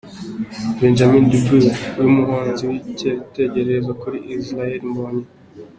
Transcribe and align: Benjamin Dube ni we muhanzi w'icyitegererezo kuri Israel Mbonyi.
Benjamin 0.79 1.23
Dube 1.31 1.57
ni 1.69 1.73
we 1.97 2.05
muhanzi 2.15 2.61
w'icyitegererezo 2.69 3.91
kuri 4.01 4.17
Israel 4.35 4.81
Mbonyi. 4.91 5.25